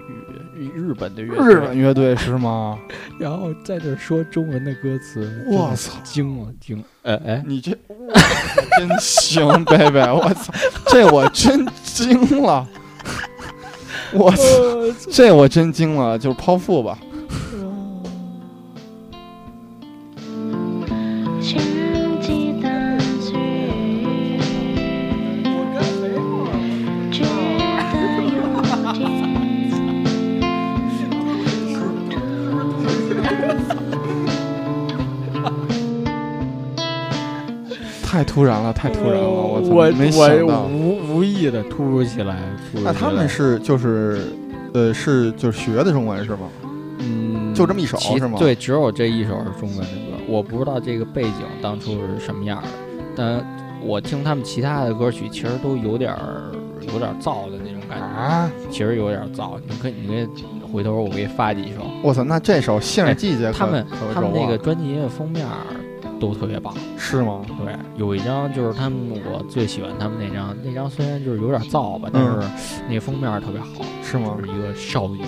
[0.57, 2.77] 语日本的乐队，日本乐队是吗？
[3.21, 6.83] 然后在这说中文的歌词，我操惊了惊！
[7.03, 7.71] 哎哎，你这
[8.77, 10.53] 真行， 贝贝，我操，
[10.89, 12.67] 这我真惊了，
[14.13, 14.43] 我操，
[15.13, 16.99] 这我真惊了，就是剖腹吧。
[38.39, 40.63] 突然了，太突然了，我操，我没想我到。
[40.67, 42.37] 无无意的突如其来。
[42.85, 44.33] 那他们是就是，
[44.73, 46.49] 呃，是就是学的中文是吗？
[47.01, 52.69] 嗯，就这么一首其是吗对，只有这一首是中文的歌，我不知道这个背景当初是什么样的，
[53.17, 53.45] 但
[53.85, 56.53] 我听他们其他的歌曲，其实都有点儿
[56.93, 59.59] 有点儿燥的那种感觉，啊，其实有点儿燥。
[59.67, 60.29] 你可以，你可以
[60.73, 63.85] 回头我给你发几首，我操，那这首《杏儿季节可》他们
[64.15, 65.53] 他们那个专辑的封面儿
[66.19, 66.75] 都特别棒。
[66.97, 67.41] 是吗？
[67.65, 72.41] 对，有一张就是他们我最喜欢他们那张，那张虽然就是有点燥吧，但是
[72.89, 74.47] 那个封面儿特别好，是吗就？
[74.47, 75.23] 是一个少女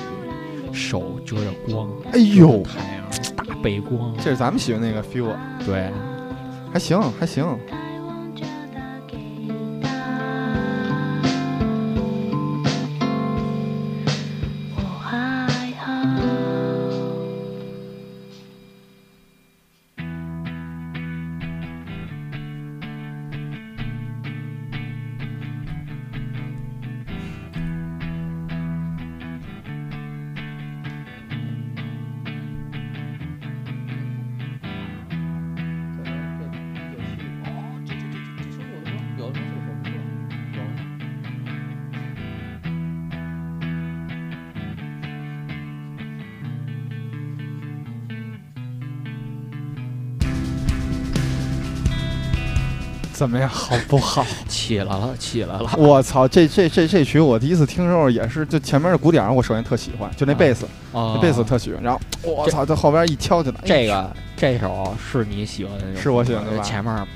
[0.72, 3.04] 手遮着光，哎呦，太阳
[3.36, 5.90] 大背光，这是咱们喜欢那个 feel 啊，对。
[6.72, 7.44] 还行还行。
[53.20, 53.46] 怎么样？
[53.46, 54.24] 好不好？
[54.48, 55.70] 起来了，起来了。
[55.76, 60.64] 我操，这这这这曲我第一次听的时候也是，就前面的鼓点我首先特喜欢，就那啊贝斯，
[60.94, 61.82] 啊那贝斯特喜欢。
[61.82, 67.06] 然后我操，这后边一敲起来，这个这首是你喜欢的那种，是我喜欢的吧前面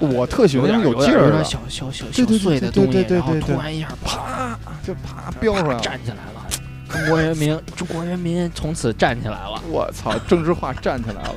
[0.00, 5.80] 我特喜欢那种有劲儿的小小小小碎的东西，对对对然后对对突然一下啪啪就啪飙出来了。
[5.80, 6.46] 站起来了。
[6.88, 9.60] 中国人民，中国人民从此站起来了。
[9.70, 11.34] 我操，政治化站起来了。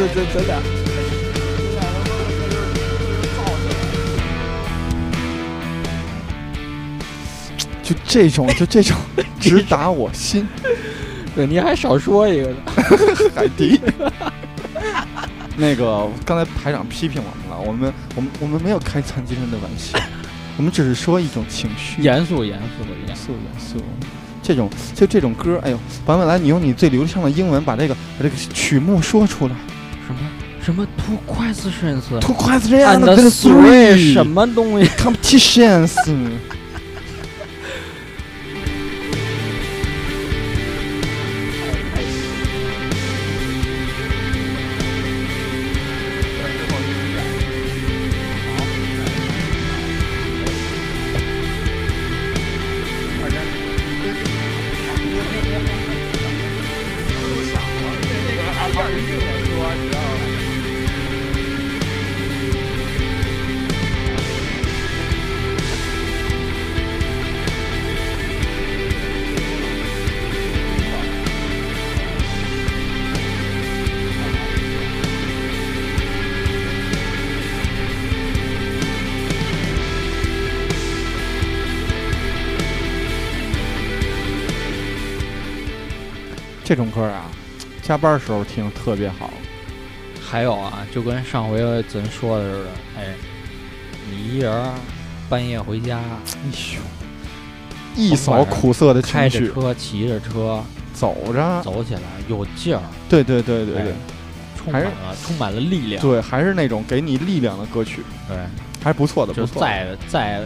[0.00, 0.62] 这这真的。
[7.82, 8.96] 就这种，就这种
[9.38, 10.48] 直达我心。
[11.36, 12.56] 对，你还少说一个呢。
[13.36, 13.78] 海迪。
[15.56, 19.98] 那个刚才排长批评我们了，我们我们我们没有开残疾人的玩笑，
[20.56, 23.76] 我们只是说一种情绪，严肃严肃的严严肃严肃。
[24.42, 29.54] 这种就这种歌，哎呦，版本来，你用你最流畅的英文把这个把这个曲目说出来。
[30.70, 35.90] 什么 two questions Two questions and three 什么东西？competitions。
[86.70, 87.24] 这种歌啊，
[87.82, 89.28] 加班时候听特别好。
[90.22, 91.58] 还有啊，就跟上回
[91.88, 93.14] 咱说的似的，哎，
[94.08, 94.72] 你一人
[95.28, 96.38] 半夜回家，哎
[96.76, 96.80] 呦，
[97.96, 100.62] 一扫苦涩的情绪，开着车、骑着车。
[100.94, 103.90] 走着，走起来有劲儿，对对对对对。
[103.90, 103.94] 哎
[104.56, 104.90] 充满了
[105.20, 106.00] 充满了力量。
[106.00, 108.36] 对，还是那种给你力量的歌曲，对，
[108.80, 109.66] 还不错的，就不错的。
[109.66, 110.40] 再再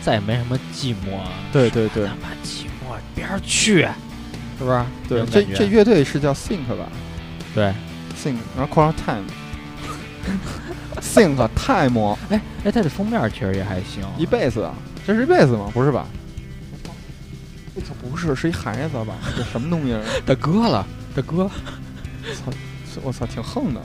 [0.00, 1.20] 再没什么寂寞，
[1.52, 2.06] 对对对。
[2.06, 3.86] 他妈寂寞边儿去，
[4.60, 4.84] 是不是？
[5.08, 6.86] 对，这这乐队是叫 Think 吧
[7.54, 7.72] 对
[8.22, 9.24] ，？Think，然后括号 Time。
[11.00, 14.74] Think Time 哎哎，它的封面其实也还行，一辈子啊，
[15.06, 15.70] 这是一辈子吗？
[15.72, 16.06] 不是吧？
[17.74, 19.14] 我操，不是，是一孩子吧？
[19.34, 19.96] 这什么东西？
[20.26, 20.86] 大哥了，
[21.16, 21.50] 大哥，
[23.02, 23.80] 我操，挺横的。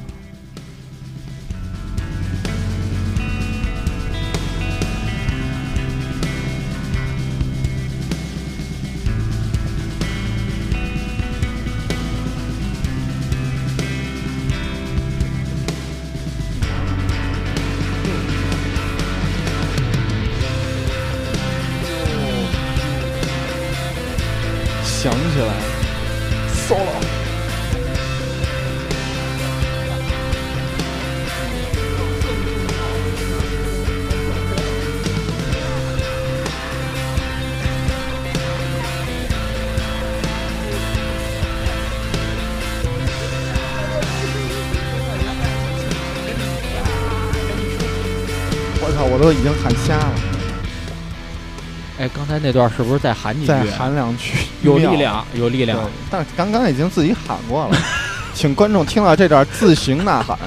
[52.46, 53.48] 那段是不是再喊几句？
[53.48, 54.86] 再喊两句， 有力。
[54.98, 55.80] 量，有力量。，
[56.12, 57.78] 但是刚刚已经自己喊过了，
[58.36, 60.38] 请观众听到这段自行呐喊。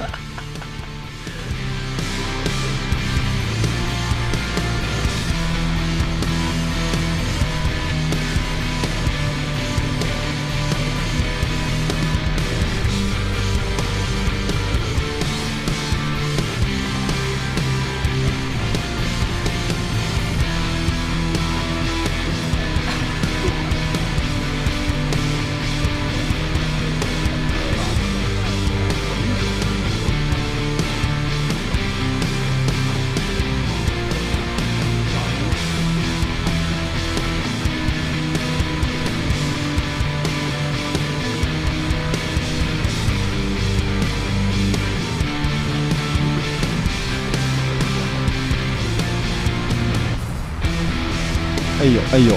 [52.10, 52.34] 哎呦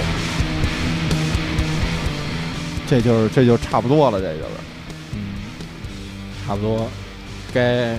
[2.86, 4.50] 这就是这就差不多了，这就是
[5.14, 5.32] 嗯，
[6.46, 6.86] 差不多
[7.54, 7.98] 该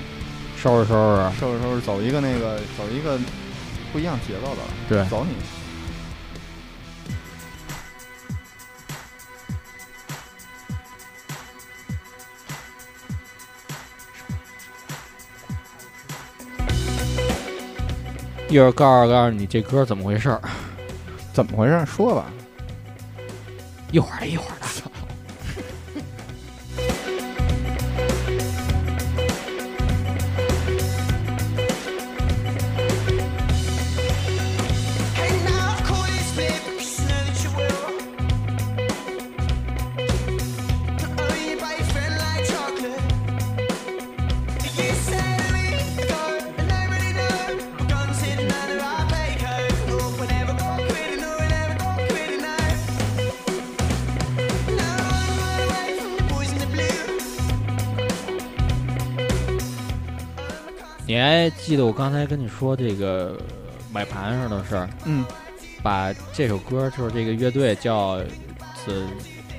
[0.55, 1.39] 收拾收拾。
[1.39, 3.17] 收拾收拾，走一个那个走一个
[3.91, 4.69] 不一样节奏的了。
[4.87, 5.35] 对走你。
[18.47, 20.39] 一会儿告诉告诉你这歌怎么回事儿。
[21.33, 21.85] 怎么回事？
[21.85, 22.25] 说吧。
[23.91, 24.55] 一会儿的，一会儿
[61.73, 63.35] 记得我刚才跟你说这个
[63.91, 64.87] 买盘上的事儿？
[65.05, 65.25] 嗯，
[65.81, 68.21] 把这首歌就是这个乐队叫
[68.85, 68.93] 这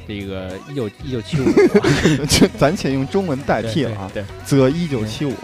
[0.07, 1.45] 这个一九一九七五，
[2.31, 5.35] 就咱且用中文代替了啊，对，则一九七五，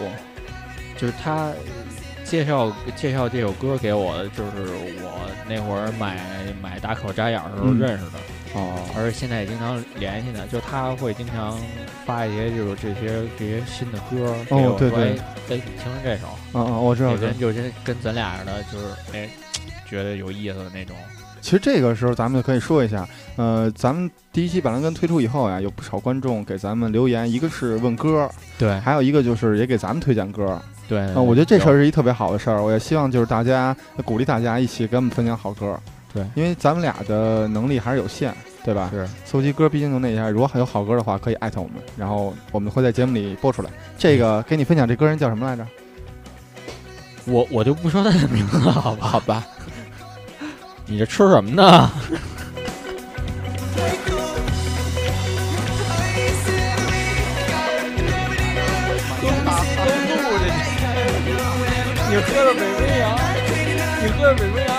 [0.97, 1.51] 就是他
[2.23, 4.71] 介绍介绍这首歌给我的，就是
[5.03, 6.25] 我那会儿买
[6.61, 7.79] 买打口扎眼的时候嗯。
[7.79, 8.19] 认识的，
[8.53, 10.45] 哦，而且现在也经常联系呢。
[10.51, 11.57] 就他会经常
[12.05, 15.15] 发一些就是这些这些新的歌哦对对哎，
[15.49, 19.29] 哎，你听听这首，嗯嗯，我知道，这知道跟就是跟咱俩似的，就是哎，
[19.89, 20.95] 觉得有意思的那种。
[21.39, 28.29] 其实这个时候咱们就可以说一下，呃，咱们第一期板蓝根推出以后呀，有不少观众给咱们留言，一个是问歌，
[28.59, 30.61] 对还有一个就是也给咱们推荐歌。
[30.87, 33.75] 对，啊、我觉得这事儿是一特别好的事儿，我也希望就是大家
[34.05, 35.79] 鼓励大家一起给我们分享好歌。
[36.13, 38.33] 对因为咱们俩的能力还是有限，
[38.63, 38.89] 对吧？
[38.91, 43.69] 是搜集歌毕竟就那样，如果还有好歌的话，可以艾特我们，然后我们会在节目里播出来。
[43.97, 45.65] 这个给你分享这歌人叫什么来着？
[47.25, 49.07] 我我就不说他的名字了，好吧？
[49.07, 49.45] 好吧。
[50.85, 51.89] 你这吃什么呢？
[62.09, 63.17] 你喝的北冰洋，
[64.03, 64.69] 你喝的北冰洋，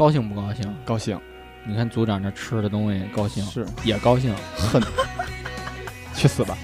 [0.00, 0.76] 高兴不高兴？
[0.82, 1.20] 高兴，
[1.62, 4.34] 你看组长这吃的东西，高兴是也高兴。
[4.56, 4.82] 恨，
[6.16, 6.56] 去死吧！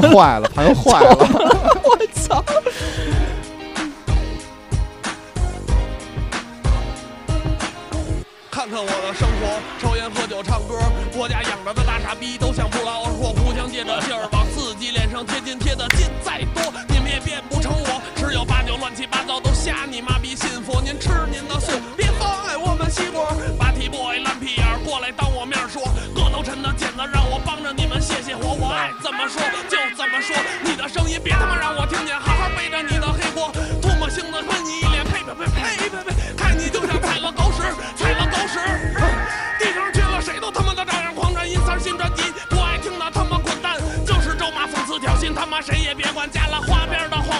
[0.00, 1.53] 盘坏了，盘坏了。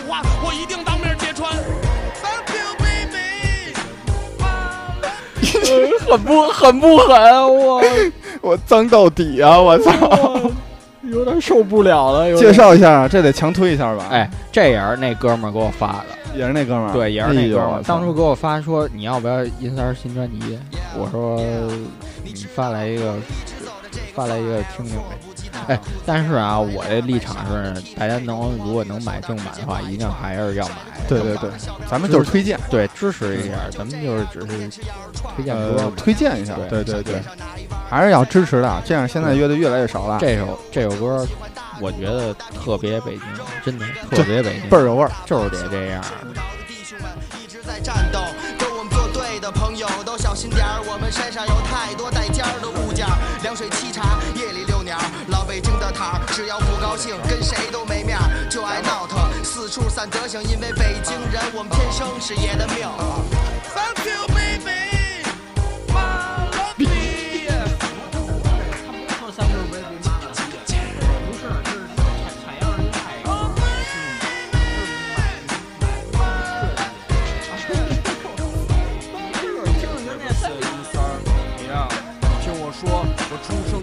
[0.09, 1.53] 我一定当面揭穿。
[6.09, 7.17] 很不很不狠，
[7.57, 7.83] 我
[8.43, 9.59] 我脏到底啊！
[9.59, 9.93] 我操！
[11.03, 12.29] 有点受不了了。
[12.29, 14.07] 有介，绍一下，这得强推一下吧？
[14.11, 20.59] 哎，这也是那哥们儿给我发的，也是那哥们儿，对，也是那哥们当初给我发说你要不要银三儿新专辑，
[20.97, 21.41] 我说
[22.23, 23.15] 你发来一个，
[24.15, 25.34] 发来一个听听呗。
[25.69, 30.75] 哎，但是啊，我的立场是，大家能如果能买正版的话，一定还是要买。
[31.09, 31.51] 对对对，
[31.91, 34.47] 咱们就是推荐，对，支持一下，咱们就是只是
[35.37, 37.23] 推荐歌推荐一下，对对对对，
[37.91, 41.27] 还是要支持的，这样现在乐队越来越少了，这首这首歌，
[41.81, 43.23] 我觉得特别北京，
[43.65, 45.11] 真的特别北京，倍儿有味儿。
[45.27, 46.03] 就是得这样。
[49.41, 53.07] 的朋友都小心点儿，我们身上有太多带尖儿的物件，
[53.43, 54.17] 凉水沏茶，
[55.55, 58.19] 北京的糖，只要不高兴，跟谁都没面，
[58.51, 60.43] 就爱闹腾，四处散德行。
[60.43, 62.79] 因为北京人，我们天生是爷的命。
[63.73, 64.73] Thank you, baby.
[82.81, 83.14] 说。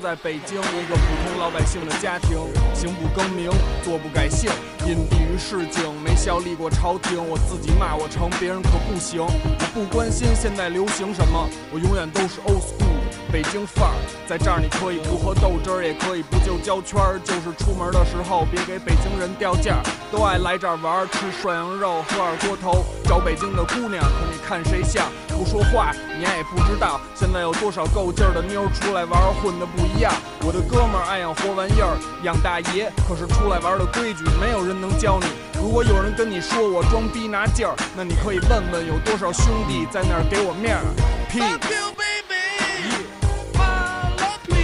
[0.01, 2.35] 在北京一个普通老百姓的家庭，
[2.73, 3.51] 行不更名，
[3.83, 4.49] 坐不改姓，
[4.87, 7.17] 隐蔽于市井，没效力过朝廷。
[7.29, 9.21] 我自己骂我成，别人可不行。
[9.21, 12.89] 我不关心现在流行什么，我永远都是 old school。
[13.31, 13.95] 北京范儿，
[14.27, 19.83] 在这儿你可以不喝豆汁儿，也可以不就胶圈儿，就是出门的时候别给北京人掉价儿。
[20.11, 25.11] 都爱来这儿玩儿，吃涮羊肉，喝二锅头，小北京的姑娘，可你看谁像？
[25.27, 26.97] 不说话，你也不知道。
[27.13, 30.13] 现在有多少够劲儿的妞出来玩，混的不一样。
[30.45, 35.25] 我的哥们儿爱养活玩意儿，养大爷，可是出来玩的规矩，没有人能教你。
[35.59, 40.85] 如果有人跟你说我装逼拿劲儿，那你可以问问有多少兄弟在那儿给我面儿。
[41.29, 43.11] 屁！Fuck you, baby.
[43.51, 44.55] Follow me.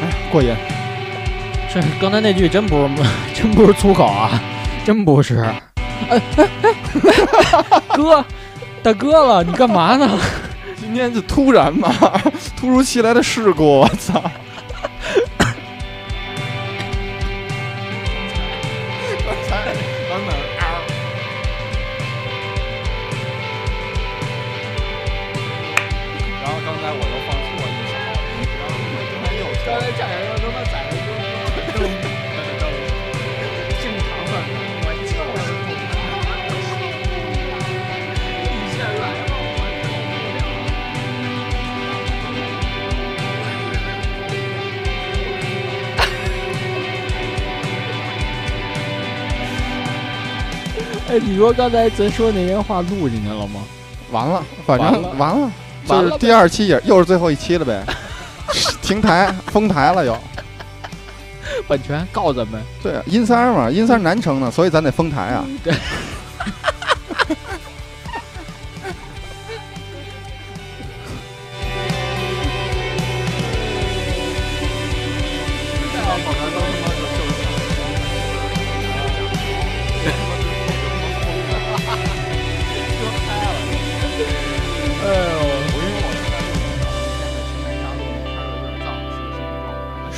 [0.00, 0.56] 哎，过瘾。
[1.72, 2.88] 这刚才那句真不是
[3.34, 4.40] 真不是粗口啊，
[4.84, 5.38] 真不是。
[6.08, 8.24] 哎哎哎，哥，
[8.82, 10.18] 大哥了，你干嘛呢？
[10.80, 11.88] 今天就突然嘛，
[12.58, 14.20] 突如其来的事故，我操！
[51.30, 53.60] 你说刚才咱说那些话录进去了吗？
[54.10, 55.50] 完了，反正完了
[55.86, 57.84] 完了，就是第二期也又是最后一期了呗，
[58.82, 60.18] 停台封台了又。
[61.68, 62.60] 版权告咱们。
[62.82, 65.44] 对啊，阴三儿嘛，阴三儿难成呢，所以咱得封台啊。
[65.62, 65.72] 对。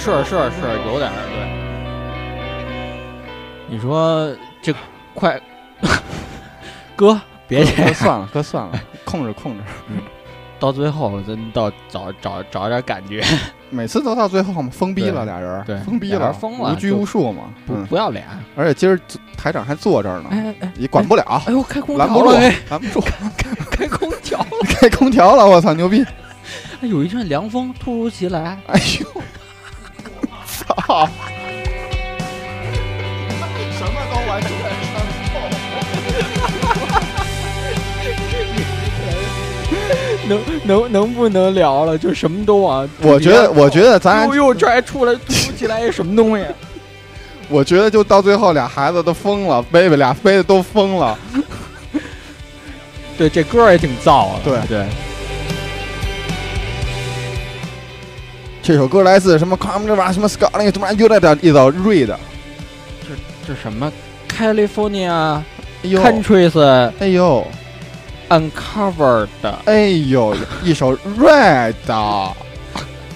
[0.04, 0.36] 是是是，
[0.88, 1.38] 有点儿对。
[3.68, 4.74] 你说这
[5.14, 5.40] 快，
[6.96, 8.72] 哥 别这哥样，算了，哥算了，
[9.06, 9.60] 控制控制。
[10.58, 13.22] 到最后真到找找找点感觉，
[13.70, 17.44] 每次都到最后嘛，封逼了俩人，对俩封逼了，了无拘无束嘛。
[17.64, 18.26] 不嗯，不要脸。
[18.56, 18.98] 而且今儿
[19.36, 23.06] 台长还坐这儿呢，哎哎也管不了，哎呦，开空拦不住调了，哎，，拦不住，
[23.70, 26.04] 开空调了，开空调了，我操，牛逼！
[26.80, 29.22] 哎有一阵凉风突如其来，哎呦，
[30.92, 31.08] 操！
[33.78, 34.50] 什么都完全
[40.28, 41.96] 能能能不能聊了？
[41.96, 46.44] 就什么都往我觉得，我觉得咱又又这还出来突如其来一什么东西？
[47.48, 51.18] 我觉得就到最后俩孩子都疯了，贝贝俩飞的都疯了。
[53.16, 54.40] 对，这歌也挺燥的。
[54.44, 54.86] 对对，
[58.62, 62.14] 这首歌来自什么 Come 这玩意儿什么 Scotland 什么 United 一首 Read，
[63.46, 63.92] 这什么
[64.28, 65.44] California 哎
[65.82, 67.44] 呦，Countries 哎呦
[68.28, 69.26] ，Uncovered，
[69.64, 71.74] 哎呦，一首 Red，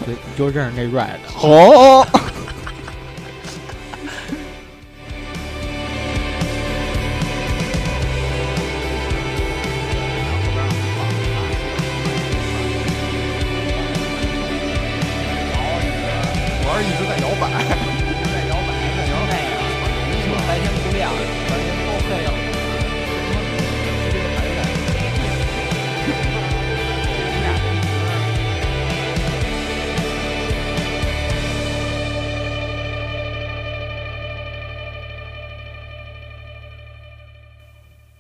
[0.05, 1.19] 对，你就认识那 Red。
[1.41, 2.05] 哦，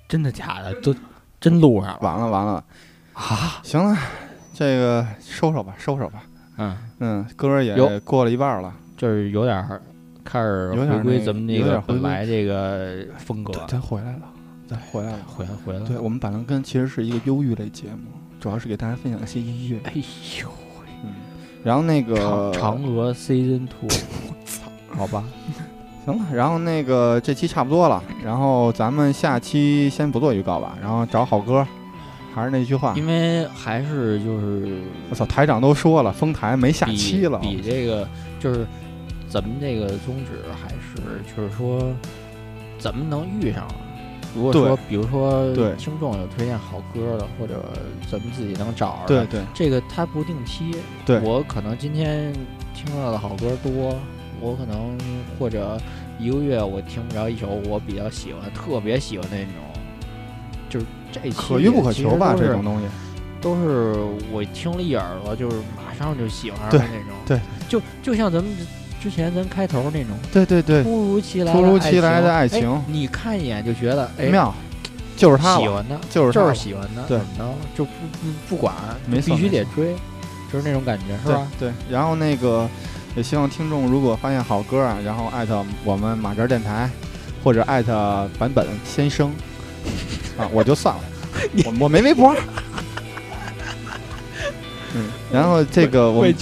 [0.08, 0.74] 真的假的？
[0.80, 0.94] 都
[1.40, 2.64] 真录上了完了完了，
[3.12, 3.60] 啊？
[3.62, 3.96] 行了，
[4.54, 6.22] 这个收收吧，收收吧。
[6.58, 9.82] 嗯，嗯，歌儿也过了一半了，就是有点儿
[10.24, 14.22] 开始有点儿回归咱们那个本来这个风格，咱回来了，
[14.66, 15.18] 咱回来了。
[15.26, 15.86] 回来回来了。
[15.86, 19.80] 对我们板蓝根其实是一个忧郁类节目，主要是给大家分享一些音乐。
[19.84, 19.92] 哎
[20.40, 20.48] 呦，
[21.04, 21.12] 嗯，
[21.62, 23.88] 然后那个嫦嫦娥 Season Two，
[24.96, 25.22] 好吧，
[26.06, 31.66] 行了，然后那个这期差不多了，然后咱们下期先不做预告吧，然后找好歌，
[32.32, 34.78] 还是那句话，因为还是就是
[35.10, 38.64] 我操，台长都说了，封台没下期了，比这个就是
[39.28, 41.82] 咱们这个宗旨还是就是说
[42.78, 43.66] 怎么能遇上，
[44.32, 47.64] 如果说比如说听众有推荐好歌的，或者
[48.08, 50.70] 咱们自己能找着的，对对这个它不定期。
[51.04, 52.32] 对我可能今天
[52.74, 53.96] 听到的好歌多，
[54.40, 54.96] 我可能
[55.38, 55.78] 或者
[56.18, 59.54] 一个月我听不着一首我比较喜欢、特别喜欢的那种，
[60.68, 62.86] 就是这可遇不可求吧，这种东西。
[63.38, 63.94] 都是
[64.32, 67.14] 我听了一耳朵，就是马上就喜欢上那种。
[67.26, 68.52] 对，就就像咱们
[69.00, 74.52] 之前咱开头那种对对对，突如其来突如其来的爱爱情哎你看一眼就觉得哎妙，
[75.16, 78.74] 就是他，喜欢的，就是就是喜欢的，对怎么着就不不不管，
[79.06, 79.94] 没必须得追，
[80.50, 81.46] 就是那种感觉，是吧？
[81.58, 82.68] 对对，然后那个
[83.16, 86.88] 也希望听众如果发现好歌啊，然后艾特我们马哲电台，
[87.42, 89.32] 或者艾特版本先生
[90.38, 91.02] 啊，我就算了，
[91.64, 92.36] 我我没微博。
[94.94, 96.34] 嗯，然后这个我们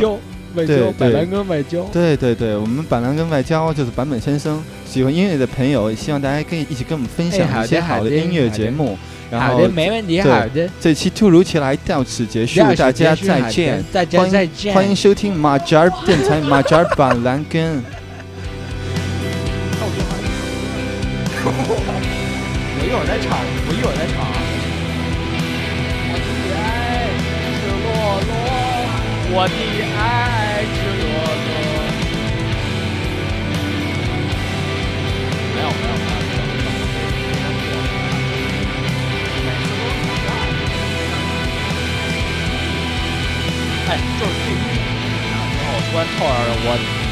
[0.55, 8.97] 外交，外对交，百对兰跟外交，对对对，我们板蓝根外交就是版本先生，喜欢音乐的朋友，希望大家可以一起跟我们分享一些好好的的音乐节目。
[9.31, 13.83] 然后好的，没问题，好的，这期突如其来到此结束，大家再见。
[13.93, 17.83] 大家欢迎再见，欢迎收听马扎儿电台 马扎儿板蓝根。
[21.45, 21.51] 我
[22.87, 24.15] 一会儿再唱，我一会儿再唱。
[26.07, 26.63] 我的爱
[27.59, 27.87] 赤裸
[28.29, 28.33] 裸，
[29.33, 29.53] 我的
[29.99, 29.99] 爱
[30.67, 31.05] 赤裸
[31.45, 31.51] 裸。
[35.55, 36.13] 没有没有没有。
[43.87, 44.55] 哎，就是这一，
[45.31, 47.04] 然后我突然凑上了我。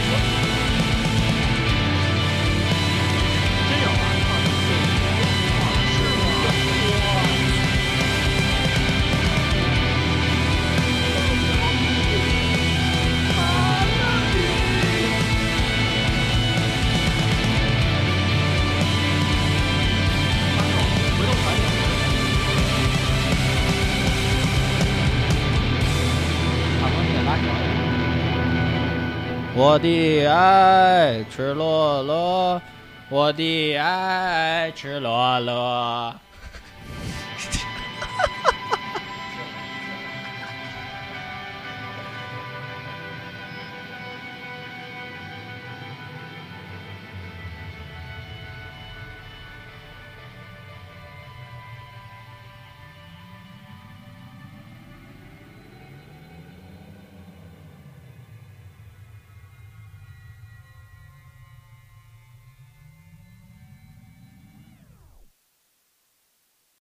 [29.65, 32.61] 我的爱赤裸裸，
[33.09, 36.13] 我的爱赤裸裸。